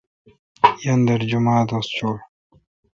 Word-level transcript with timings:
یاندر 0.83 1.21
جمعہ 1.31 1.65
دوس 1.69 1.87
چویں۔ 1.95 2.19